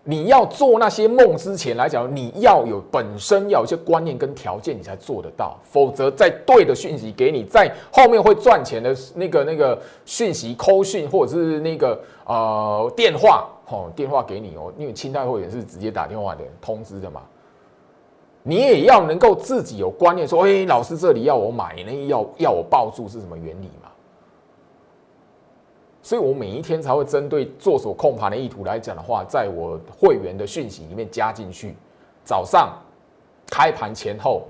[0.05, 5.57] 你要做那些梦之前来讲，你要有本身要有一些观念跟条件，你才做得到。
[5.63, 17.23] 否则，在对的讯息给你，在后面会赚钱的那个那个讯息、扣讯或者是那个呃电话哦，电话给你哦，因为清代会员是直接打电话的通知的嘛。
[18.43, 23.71] 你也要能够自己有观念，说，哎，老师这里要我买，那要要我抱住是什么原理？
[26.03, 31.75] 所以我每一天才会针对做手控盘的意图来讲的话，在我会员的讯息里面加进去。
[32.25, 32.77] 早上
[33.49, 34.43] 开盘前后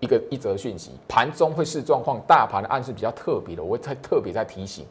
[0.00, 4.86] 一个一则讯息，盘中会视状况，大盘的暗示比较特别的，我会再特别再提醒。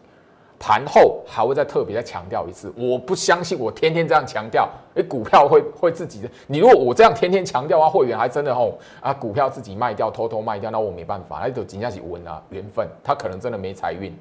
[0.59, 2.71] 盘后还会再特别再强调一次。
[2.77, 6.29] 我不相信我天天这样强调，哎，股票会会自己的。
[6.45, 14.15] 你如果我这样天天强调啊，会员还真的吼啊，股票自己卖掉，偷偷卖掉，那我没办法，那就紧下去稳啊，缘分，他可能真的没财运。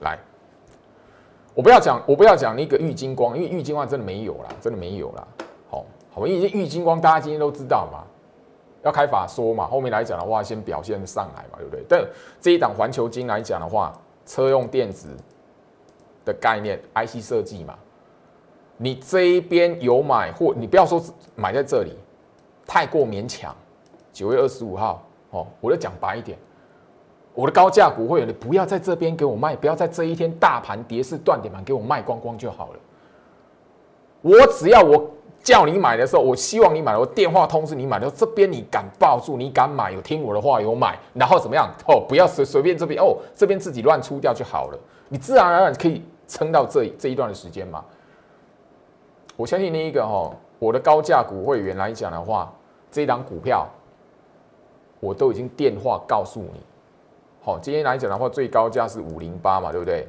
[0.00, 0.18] 来，
[1.54, 5.26] 我不要讲，我不要讲那个玉金光，因为玉金光真的没有啦，真的没有啦。
[5.68, 8.04] 好，好，因为玉金光大家今天都知道嘛，
[8.82, 11.84] 要开法说嘛，后面来讲的话，先表现上来嘛，对不对？
[11.88, 12.02] 但
[12.40, 13.92] 这一档环球金来讲的话，
[14.24, 15.08] 车用电子
[16.24, 17.78] 的概念，IC 设计嘛，
[18.76, 21.02] 你这一边有买或你不要说
[21.34, 21.96] 买在这里，
[22.66, 23.54] 太过勉强。
[24.12, 26.36] 九月二十五号，哦，我就讲白一点。
[27.40, 32.80] 我的高价股会员，你不要在这边给我卖，不要在这一天大盘跌势断点盘给我卖光光就好了。
[34.20, 35.10] 我只要我
[35.42, 41.66] 叫你买的时候，我希望你买，我电话通知你买的时候，这边你敢抱住，你敢买，有听我的话有买，然后怎么样？
[41.88, 47.82] 哦，不要随随便这边哦，这边自己乱出掉就好了，你自然而然可以撑到这这一段的时间嘛。
[49.34, 52.52] 我相信那一个哦，我的高价股会员来讲的话，
[52.92, 53.66] 这一档股票
[55.00, 56.60] 我都已经电话告诉你。
[57.42, 60.06] 好，今天来讲的话，最高价是五零八嘛，对不对？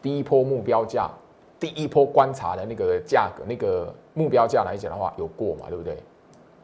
[0.00, 1.10] 第一波目标价，
[1.58, 6.00] 第一波观察的那个价格，那个目标价来讲的话，有过嘛，对不对？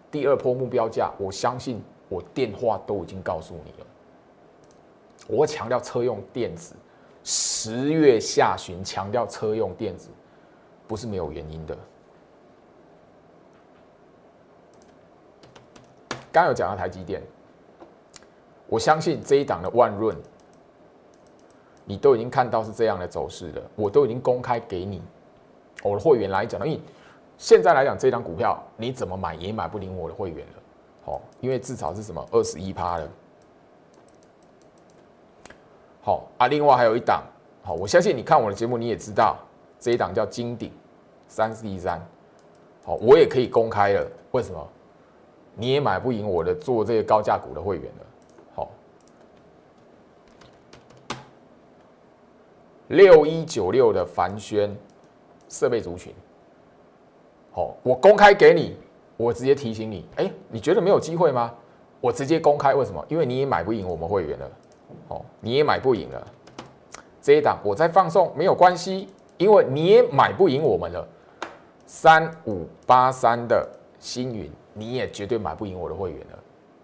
[0.09, 3.87] 第二波目标价，我相信我电话都已经告诉你了。
[5.27, 6.77] 我强调车用电子，
[7.25, 10.11] 十月下旬强调车用电子，
[10.87, 11.77] 不是没有原因的。
[16.31, 17.21] 刚有讲到台积电。
[18.71, 20.17] 我相信这一档的万润，
[21.85, 25.03] 你都已经看到是这样的走势了，我都已经公开给你
[25.83, 26.67] 我的会员来讲了。
[26.67, 26.81] 因为
[27.37, 30.63] 现在来讲，这张股票你怎么买也买不赢我的会员了。
[31.05, 33.09] 好，因为至少是什么二十一趴了。
[36.01, 37.25] 好啊，另外还有一档，
[37.65, 39.37] 好，我相信你看我的节目你也知道，
[39.81, 40.73] 这一档叫金鼎
[41.27, 42.01] 三四一三。
[42.85, 44.07] 好，我也可以公开了。
[44.31, 44.69] 为什么？
[45.57, 48.07] 你也买不赢我的做这个高价股的会员了。
[52.91, 54.77] 六一九六的凡轩
[55.49, 56.13] 设备族群，
[57.53, 58.77] 好，我公开给你，
[59.17, 61.55] 我直接提醒你，哎，你觉得没有机会吗？
[62.01, 63.05] 我直接公开，为什么？
[63.09, 64.51] 因为你也买不赢我们会员了，
[65.07, 66.27] 哦，你也买不赢了，
[67.23, 71.07] 这一档我再放送没有关系，因为你也买不赢我们了。
[71.87, 73.69] 三五八三的
[74.01, 76.39] 星云，你也绝对买不赢我的会员了。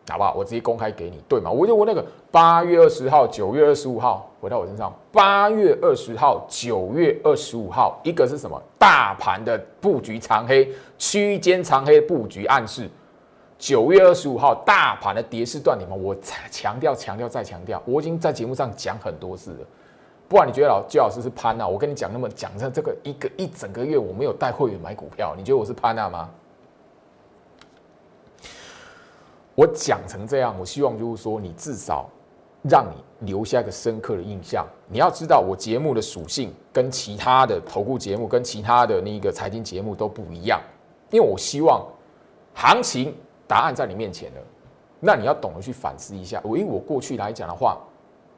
[0.08, 0.34] 好不好？
[0.34, 1.50] 我直接公开给你，对吗？
[1.50, 8.60] 我就我那个八月二十号、九月二十五号回到我身上，八月二十号、九月二十五号，一个是什么？
[8.78, 12.88] 大盘的布局长黑，区间长黑布局暗示。
[13.58, 16.14] 九月二十五号大盘的跌势段里面，我
[16.50, 19.58] 强调、强调再强调，我已经在节目上讲很多次了。
[20.28, 21.66] 不然你觉得老焦老师是潘娜？
[21.66, 26.28] 我跟你讲那么讲这这个一个一整个月我没有带会员买股票，你觉得我是潘娜吗？
[29.56, 32.06] 我讲成这样，我希望就是说，你至少
[32.62, 34.66] 让你留下一个深刻的印象。
[34.86, 40.60] 你要知道，我节目的属性跟其他的投顾节目、跟其他的那个财经节目都不一样，
[41.10, 41.82] 因为我希望
[42.52, 43.14] 行情
[43.48, 44.40] 答案在你面前了，
[45.00, 46.38] 那你要懂得去反思一下。
[46.44, 47.78] 我因为我过去来讲的话，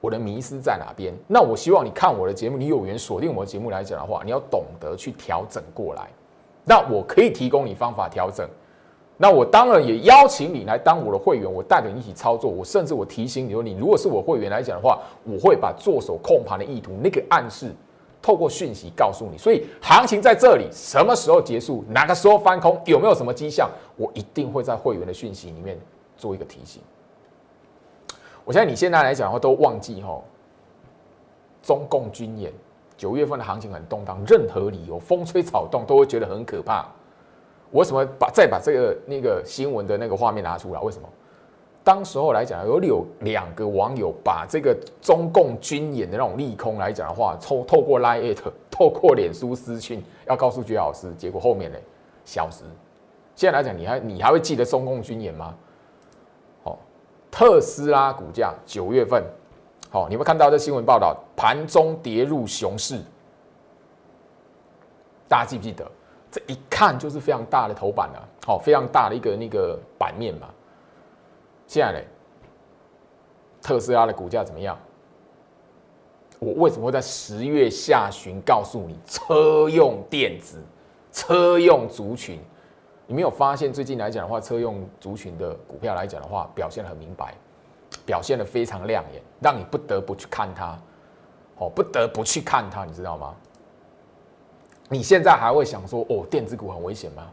[0.00, 1.12] 我的迷失在哪边？
[1.26, 6.08] 那我希望你看我的节目，你有缘锁定我的节目来讲的话，你要懂得去调整过来。
[6.64, 8.48] 那我可以提供你方法调整。
[9.20, 12.48] 那我当然也邀请你来当我的会员，我带着你一起操作。
[12.48, 17.74] 我甚至我提醒你说，你如果是我会员来讲的话，我会把做手控盘的意图那个暗示，
[18.22, 19.36] 透过讯息告诉你。
[19.36, 25.76] 所以行情在这里，什么时候结束，哪个时候翻空，有没有什么迹象，我一定会在会员的讯息里面
[26.16, 26.80] 做一个提醒。
[28.44, 30.16] 我相信你现在来讲的话，都忘记哈，
[31.60, 32.52] 中共军演
[32.96, 36.88] 九月份的行情很动荡，任何理由风吹草动都会觉得很可怕。
[37.70, 40.80] 我为什么把再把这个那个新闻的那个画面拿出来？
[40.80, 41.08] 为什么？
[41.84, 51.78] 当时候来讲，有有两个网友把这个中共军演的那种利空来讲的话，透透过 Line It，、透过脸书私讯要告诉居老师，结果后面呢
[52.26, 52.64] 消失。
[53.34, 55.54] 现在来讲，你还你还会记得中共军演吗？
[56.64, 56.76] 哦，
[57.30, 59.24] 特斯拉股价九月份，
[59.88, 63.00] 好，你会看到这新闻报道，盘中跌入熊市，
[65.26, 65.90] 大家记不记得？
[66.30, 70.48] 这一看就是非常大的头版了，好，非常大的一个那个版面嘛。
[71.66, 72.06] 现在呢，
[73.62, 74.78] 特斯拉的股价怎么样？
[76.38, 80.62] 我为什么会在十月下旬告诉你车用电子、
[81.12, 82.38] 车用族群？
[83.06, 87.34] 你没有发现最近来讲的话，车用族群的股票来讲的话，表现很明白，
[88.06, 90.78] 表现的非常亮眼，让你不得不去看它，
[91.56, 93.34] 哦，不得不去看它，你知道吗？
[94.88, 97.30] 你现在还会想说哦，电子股很危险吗？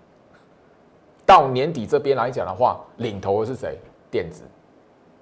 [1.26, 3.80] 到年底这边来讲的话，领头的是谁？
[4.12, 4.44] 电子，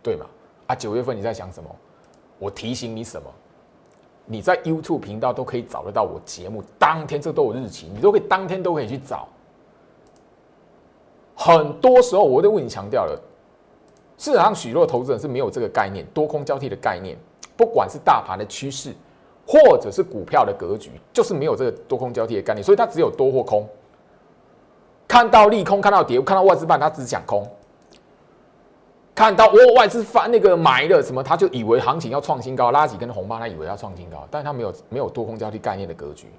[0.02, 0.26] 对吗？
[0.68, 1.70] 啊，九月份你在想什么？
[2.40, 3.30] 我提醒你什么？
[4.26, 9.28] 你在 YouTube 频道都可以找得到我节目，当天这都有日期，你都可以当天都可以去找。
[11.36, 13.22] 很多时候我都为你强调了，
[14.18, 17.18] 市场上许多投资人是没有这个概念，多空交替的概念，
[17.58, 18.94] 不管是大盘的趋势。
[19.46, 23.68] 或者是股票的格局，就是没有这个多空交替的概念，所以它只有多或空。
[25.06, 27.44] 看到利空，看到跌，看到外资办，他只讲空；
[29.14, 36.32] 看到哦外资翻那个买了什么，他就以为行情要创新高，拉几根红棒，他以为要创新高，但是他没有没有多空交替概念的格局。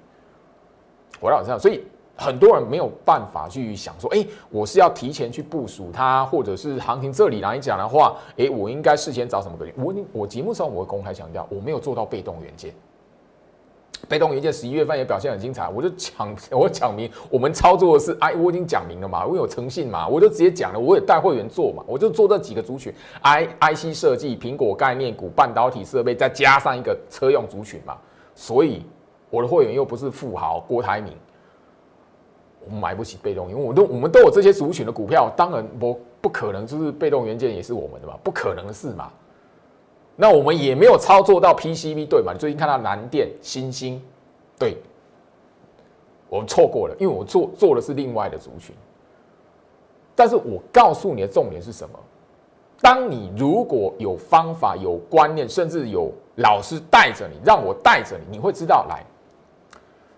[1.21, 1.85] 我老这样，所以
[2.17, 9.73] 很多人没有办法去想说，哎，我是要提前去部署它，或者是行情这里来讲的话，哎，我应该事先找什么格局？
[9.77, 12.73] 我我节目上我会公开强调，我没有做到被动元件。
[14.07, 27.97] 被动元件十一月份也表现很精彩，我就讲， 我讲明我们操作的是，哎，我已经讲明了嘛，我有诚信嘛，我就直接讲了，我也带会员做嘛，我就做这几个族群，I I C 设计、苹果概念股、半导体设备，再加上一个车用族群嘛，
[28.35, 28.83] 所以
[29.29, 31.13] 我的会员又不是富豪郭台铭，
[32.65, 39.11] 我们买不起被动因为，我都我们都有这些族群的股票，当然不不可能就是被动元件也是我们的嘛，不可能的事嘛。
[40.15, 42.31] 那我们也没有操作到 PCB 对嘛？
[42.33, 44.01] 你最近看到蓝电、星星，
[44.57, 44.77] 对，
[46.29, 48.75] 我们错过了，因为我做做的是另外的族群。
[50.15, 51.99] 但是我告诉你的重点是什么？
[52.81, 59.03] 当你如果有方法、有观念，甚至有老师带着你，让我带着你，你会知道来。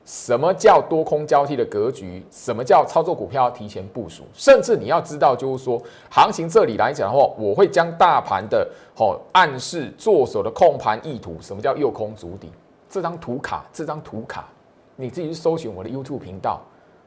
[0.08, 2.26] 什么叫多空交替的格局？
[2.32, 4.24] 什么叫操作股票要提前部署？
[4.34, 8.66] 甚至你要知道，就是说，行情这里来讲的话，我会将大盘的
[8.96, 11.36] 哦暗示做手的控盘意图。
[11.42, 12.50] 什么叫右空足底？
[12.90, 14.48] 这张图卡，这张图卡，
[14.96, 16.62] 你自己去搜寻我的 YouTube 频道，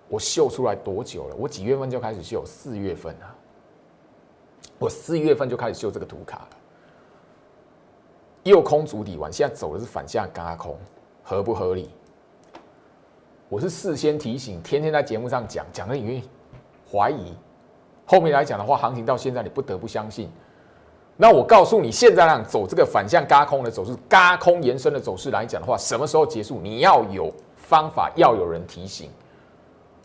[0.06, 1.36] 我秀出来多久了？
[1.38, 2.44] 我几月份就开始秀？
[2.44, 3.32] 四月份啊，
[4.78, 6.48] 我四月份就开始秀这个图卡了。
[8.42, 10.76] 右空足底完，现在走的是反向嘎空，
[11.22, 11.88] 合不合理？
[13.50, 16.22] 我是事先提醒，天天在节目上讲讲的，因为
[16.88, 17.34] 怀疑
[18.06, 20.30] 后面来讲的话，行情到现在你不得不相信。
[21.16, 26.60] 那我告诉你，现在让走这个反向嘎空的走势，嘎空延伸的走势来讲的话，什么时候结束？
[26.62, 29.10] 你要有方法，要有人提醒。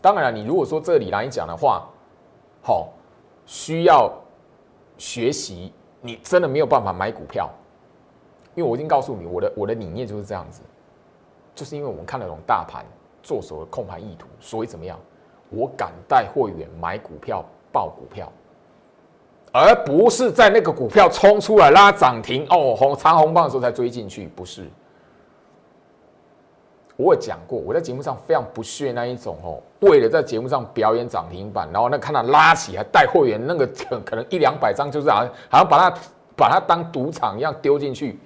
[0.02, 1.88] 当然，你如果说这里来讲的话，
[2.62, 2.88] 好，
[3.46, 4.12] 需要
[4.98, 7.48] 学习，你真的没有办法买股票，
[8.56, 10.62] 因为我已经告诉你，我的我的理念就是这样子，
[11.54, 12.84] 就是因为我们看得懂大盘
[13.26, 14.96] 做手的控盘意图，所以怎么样，
[15.50, 18.30] 我敢带会员买股票、报股票，
[19.52, 24.64] 而不是在那个股票冲出来拉涨停哦红长红棒的时候才追进去，不是。
[26.96, 35.98] 我有讲过，我在节目上非常不屑那一种哦，为了在节目上表演涨停板，然后那看他拉起来带会员，那个可可能一两百张，就是好像好像把它
[36.36, 38.20] 把它当赌场一样丢进去，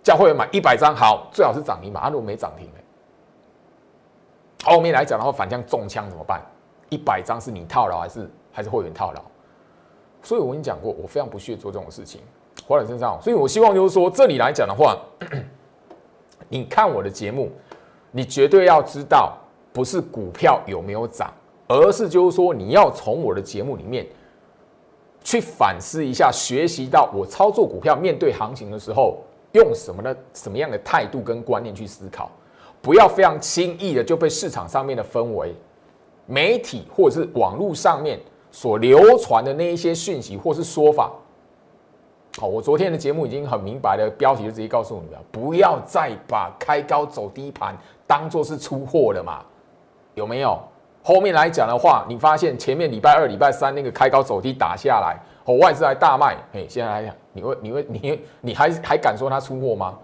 [0.00, 2.66] 叫会员买一百张，好，最好是涨停板，啊，如果没涨停
[4.64, 6.42] 后面来讲的话，反向中枪怎么办？
[6.90, 9.22] 一百张是你套牢还是还是会员套牢？
[10.22, 12.20] 所以我跟你讲过，我非常不屑做这种事情，
[12.66, 14.96] 花在身上，所以我希望就是说，这里来讲的话。
[16.50, 17.50] 你看我的节目，
[18.10, 19.36] 你绝对要知道，
[19.70, 21.30] 不是股票有没有涨，
[21.66, 24.06] 而是就是说，你要从我的节目里面
[25.22, 29.18] 去反思一下，学习到我操作股票面对行情的时候，
[29.52, 32.30] 用什么的什么样的态度跟观念去思考，
[32.80, 35.54] 不要非常轻易的就被市场上面的氛围、
[36.26, 38.18] 媒体或者是网络上面
[38.50, 41.12] 所流传的那一些讯息或是说法。
[42.38, 47.76] 好，我昨天的节目已经很明白的标题就直接告诉你了，不要再把开高走低盘
[48.06, 49.44] 当做是出货了嘛？
[50.14, 50.58] 有没有？
[51.02, 59.98] 后面来讲的话，你发现前面礼拜二、礼拜三那个开高走低打下来，哦，外资还大卖，嘿，现在来讲，你会、你会、你、你还还敢说它出货吗？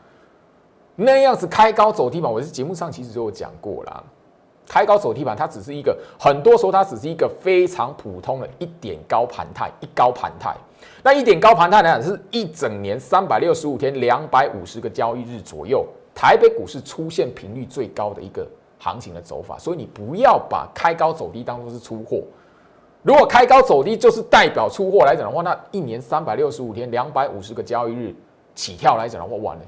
[0.97, 4.05] 那样子开高走低盘，我在节目上其实就有讲过了。
[4.67, 10.57] 开高走低盘，它只是一个，很多时候它只是一个非常普通的一点高盘态，一高盘态。
[11.03, 18.47] 那一点高盘态来讲，是一整年三百六十五天，两百五十个交易日左右，台北股市出现频率最高的一个
[18.79, 19.59] 行情的走法。
[19.59, 22.23] 所以你不要把开高走低当做是出货。
[23.03, 28.15] 如果开高走低就是代表出货来讲的话，那一年三百六十五天，两百五十个交易日
[28.55, 29.63] 起跳来讲的话，完了，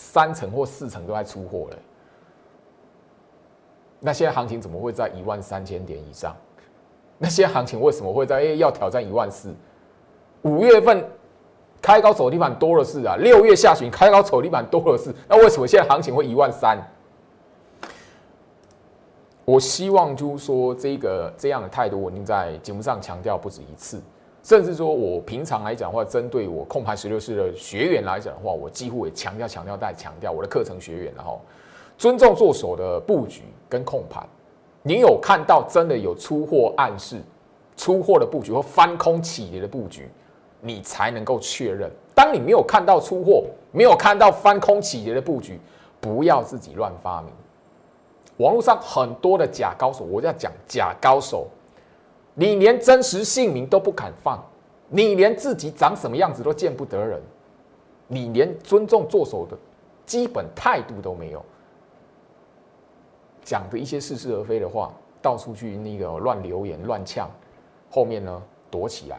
[0.00, 1.76] 三成或四成都在出货了。
[3.98, 6.36] 那现在行情怎么会在一万三千点以上？
[7.18, 9.52] 那些行情为什么会在哎要挑战一万四？
[10.42, 11.04] 五月份
[11.82, 15.12] 开高走低板多的是啊，六月下旬开高走低板多的是。
[15.28, 16.78] 那为什么现在行情会一万三？
[19.44, 24.00] 我希望就是说这个这样的态度，我已经在节目上强调不止一次，
[24.48, 31.38] 甚至说我平常来讲的话，针对我控盘十六式的学员来讲的话，我几乎也强调强调再强调我的课程学员，然后
[31.98, 33.42] 尊重做手的布局。
[33.68, 34.26] 跟控盘，
[34.82, 37.20] 你有看到真的有出货暗示、
[37.76, 40.08] 出货的布局或翻空起跌的布局，
[40.62, 41.90] 你才能够确认。
[42.14, 45.60] 当你没有看到出货，没有看到翻空起跌的布局，
[46.00, 47.30] 不要自己乱发明。
[48.38, 51.46] 网络上很多的假高手，我要讲假高手，
[52.40, 54.40] 你连真实姓名都不敢放，
[54.88, 57.20] 你连自己长什么样子都见不得人，
[58.06, 59.58] 你连尊重做手的
[60.06, 61.44] 基本态度都没有。
[63.42, 67.28] 讲的一些似是而非的话，到处去那个乱留言、乱呛，
[67.90, 69.18] 后面呢躲起来，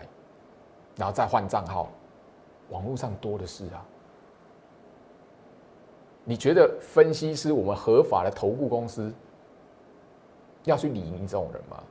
[0.95, 1.89] 然后再换账号，
[2.69, 3.85] 网络上多的是啊。
[6.23, 9.11] 你觉得分析师我们合法的投顾公司
[10.63, 11.83] 要去理你这种人吗？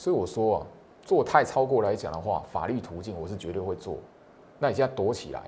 [0.00, 0.66] 所以我说啊，
[1.02, 3.98] 做太超过来讲的话，法律途径我是绝对会做。
[4.58, 5.42] 那你现在躲起来，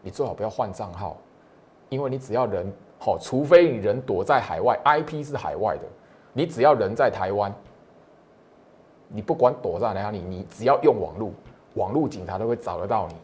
[0.00, 1.18] 你最好不要换账号，
[1.90, 2.72] 因为你只要人。
[2.98, 5.82] 好，除非你人躲在海外，IP 是海外的，
[6.32, 7.54] 你只要人在台湾，
[9.08, 11.30] 你不管躲在哪里，你只要用网络，
[11.74, 13.14] 网络警察都会找得到你。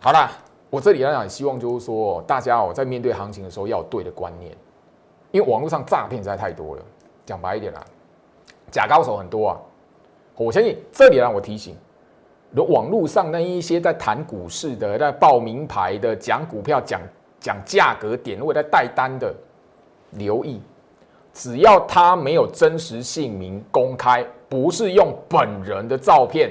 [0.00, 0.32] 好啦，
[0.68, 4.50] 我这里来讲，希望就是说，大家哦，在面对行情的时候要有对的观念，
[5.30, 6.82] 因为网络上诈骗实在太多了。
[7.24, 7.86] 讲白一点啦，
[8.70, 9.56] 假高手很多啊。
[10.36, 11.76] 我相信这里让我提醒，
[12.50, 17.00] 如网络上那一些在谈股市的、在报名牌的、讲股票讲。
[17.42, 19.34] 讲价格点位在带单的，
[20.10, 20.60] 留意，
[21.32, 26.50] 只要他没有真实姓名公开，不是用本人的照片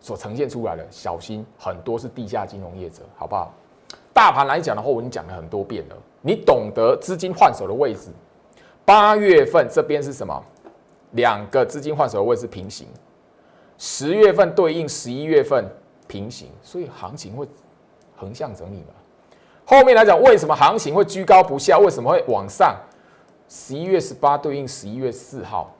[0.00, 3.52] 所呈现出来的，小心很多是地下金融业者，好不好？
[4.14, 8.08] 大盘来讲的话，我已经讲了很多遍了，你懂得资金换手的位置。
[8.86, 10.42] 八月份这边是什么？
[11.14, 12.86] 两个资金换手位置平行，
[13.78, 15.64] 十月份对应十一月份
[16.06, 17.48] 平行，所以行情会
[18.16, 18.94] 横向整理嘛？
[19.66, 21.78] 后面来讲，为什么行情会居高不下？
[21.78, 22.76] 为什么会往上？
[23.48, 25.74] 十一月十八对应十一月四号，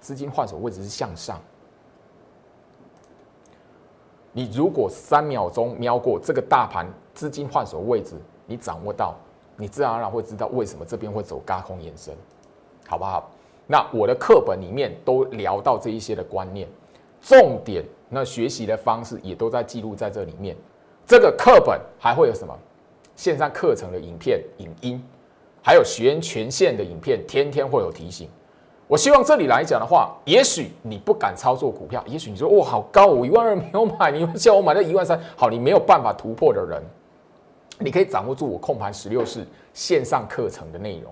[0.00, 1.40] 资金换手位置是向上。
[4.32, 9.14] 你如果三秒钟瞄过这个大盘资金换手位置，你掌握到，
[9.56, 12.14] 你自然而然会知道为什么这边会走高空延伸，
[12.86, 13.30] 好不好？
[13.72, 16.68] 那我的课本里面都聊到这一些的观念，
[17.22, 20.54] 重点那学习的方式也都在记录在这里面。
[21.06, 22.54] 这个课本还会有什么？
[23.16, 25.02] 线上课程的影片、影音，
[25.62, 28.28] 还有学员权限的影片，天天会有提醒。
[28.86, 36.82] 我希望这里来讲的话，也许你不敢操作股票，也许你说哇好高，我一万二没有买，你叫我买到一万三，好，你没有办法突破的人，
[37.78, 41.10] 你可以掌握住我控盘十六式线上课程的内容。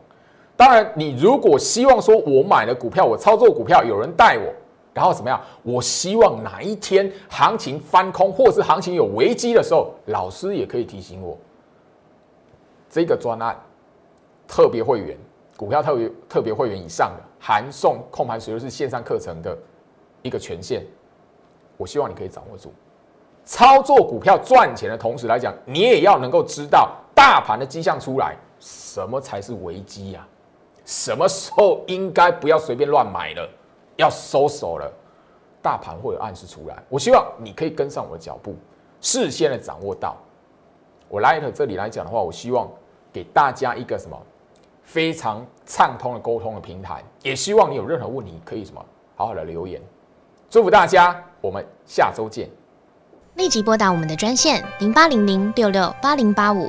[0.60, 4.52] 当然，你如果希望说我买了股票，我操作股票有人带我，
[4.92, 5.40] 然后怎么样？
[5.62, 11.34] 我希望哪一天行情翻空，或是行情有危机的时候，老师也可以提醒我。
[12.90, 13.58] 这个专案
[14.46, 15.16] 特别会员。
[15.56, 19.56] 股票特别特别会员以上的，含送控盘十六式线上课程的
[20.20, 20.84] 一个权限，
[21.78, 22.70] 我希望你可以掌握住。
[23.46, 30.26] 操作股票赚钱的同时来讲，你也要能够知道大盘的迹象出来，什么才是危机呀？
[30.90, 33.48] 什么时候应该不要随便乱买了，
[33.94, 34.92] 要收手了？
[35.62, 36.82] 大盘会有暗示出来。
[36.88, 38.56] 我希望你可以跟上我的脚步，
[39.00, 40.16] 事先的掌握到。
[41.08, 42.68] 我来这里来讲的话，我希望
[43.12, 44.20] 给大家一个什么？
[44.82, 48.84] 非常畅通的沟通的平台，也希望你有任何问题可以什么
[49.14, 49.80] 好好的留言。
[50.48, 52.50] 祝福大家，我们下周见。
[53.34, 56.68] 立即拨打我们的专线零八零零六六八零八五